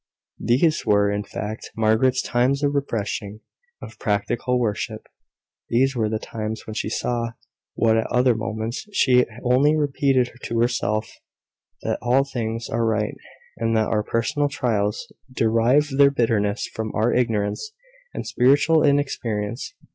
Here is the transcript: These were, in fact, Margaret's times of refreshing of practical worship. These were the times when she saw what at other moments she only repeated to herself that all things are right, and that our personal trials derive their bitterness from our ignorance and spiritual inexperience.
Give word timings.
These 0.39 0.83
were, 0.83 1.11
in 1.11 1.23
fact, 1.23 1.69
Margaret's 1.77 2.23
times 2.23 2.63
of 2.63 2.73
refreshing 2.73 3.41
of 3.83 3.99
practical 3.99 4.57
worship. 4.59 5.05
These 5.69 5.95
were 5.95 6.09
the 6.09 6.17
times 6.17 6.65
when 6.65 6.73
she 6.73 6.89
saw 6.89 7.33
what 7.75 7.97
at 7.99 8.07
other 8.07 8.33
moments 8.33 8.87
she 8.91 9.27
only 9.43 9.75
repeated 9.75 10.31
to 10.45 10.59
herself 10.59 11.19
that 11.83 11.99
all 12.01 12.23
things 12.23 12.67
are 12.67 12.83
right, 12.83 13.13
and 13.57 13.77
that 13.77 13.89
our 13.89 14.01
personal 14.01 14.49
trials 14.49 15.13
derive 15.31 15.89
their 15.95 16.09
bitterness 16.09 16.65
from 16.65 16.91
our 16.95 17.13
ignorance 17.13 17.71
and 18.11 18.25
spiritual 18.25 18.81
inexperience. 18.83 19.75